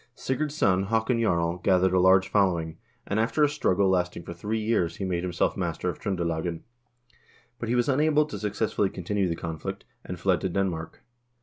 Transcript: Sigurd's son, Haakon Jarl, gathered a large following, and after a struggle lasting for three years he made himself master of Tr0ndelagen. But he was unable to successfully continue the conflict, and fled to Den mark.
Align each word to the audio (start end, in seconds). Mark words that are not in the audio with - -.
Sigurd's 0.15 0.55
son, 0.57 0.85
Haakon 0.85 1.21
Jarl, 1.21 1.57
gathered 1.57 1.93
a 1.93 1.99
large 1.99 2.27
following, 2.27 2.79
and 3.05 3.19
after 3.19 3.43
a 3.43 3.47
struggle 3.47 3.87
lasting 3.87 4.23
for 4.23 4.33
three 4.33 4.57
years 4.59 4.95
he 4.95 5.05
made 5.05 5.21
himself 5.21 5.55
master 5.55 5.89
of 5.89 5.99
Tr0ndelagen. 6.01 6.61
But 7.59 7.69
he 7.69 7.75
was 7.75 7.87
unable 7.87 8.25
to 8.25 8.39
successfully 8.39 8.89
continue 8.89 9.29
the 9.29 9.35
conflict, 9.35 9.85
and 10.03 10.19
fled 10.19 10.41
to 10.41 10.49
Den 10.49 10.69
mark. 10.69 11.03